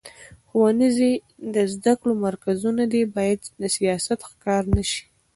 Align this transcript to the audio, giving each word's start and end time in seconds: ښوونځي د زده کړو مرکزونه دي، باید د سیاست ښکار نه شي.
ښوونځي 0.49 1.13
د 1.53 1.55
زده 1.73 1.93
کړو 1.99 2.13
مرکزونه 2.25 2.83
دي، 2.93 3.01
باید 3.15 3.39
د 3.61 3.63
سیاست 3.75 4.19
ښکار 4.29 4.63
نه 4.75 4.83
شي. 4.89 5.03